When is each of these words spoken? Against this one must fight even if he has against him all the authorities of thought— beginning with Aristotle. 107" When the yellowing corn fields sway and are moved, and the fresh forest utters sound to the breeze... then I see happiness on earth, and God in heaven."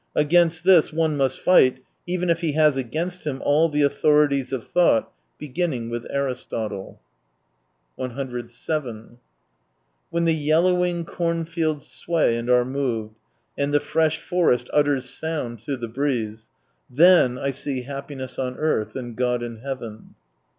Against 0.15 0.63
this 0.63 0.91
one 0.91 1.15
must 1.15 1.39
fight 1.39 1.81
even 2.07 2.31
if 2.31 2.39
he 2.39 2.53
has 2.53 2.75
against 2.75 3.23
him 3.23 3.39
all 3.45 3.69
the 3.69 3.83
authorities 3.83 4.51
of 4.51 4.67
thought— 4.67 5.11
beginning 5.47 5.91
with 5.91 6.07
Aristotle. 6.09 6.99
107" 7.97 9.19
When 10.09 10.25
the 10.25 10.33
yellowing 10.33 11.05
corn 11.05 11.45
fields 11.45 11.85
sway 11.85 12.35
and 12.35 12.49
are 12.49 12.65
moved, 12.65 13.19
and 13.55 13.71
the 13.71 13.79
fresh 13.79 14.19
forest 14.19 14.71
utters 14.73 15.07
sound 15.07 15.59
to 15.65 15.77
the 15.77 15.87
breeze... 15.87 16.49
then 16.89 17.37
I 17.37 17.51
see 17.51 17.83
happiness 17.83 18.39
on 18.39 18.57
earth, 18.57 18.95
and 18.95 19.15
God 19.15 19.43
in 19.43 19.57
heaven." 19.57 20.15